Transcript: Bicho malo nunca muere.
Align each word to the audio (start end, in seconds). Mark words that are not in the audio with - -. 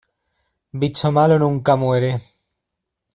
Bicho 0.79 1.11
malo 1.11 1.37
nunca 1.37 1.75
muere. 1.75 2.19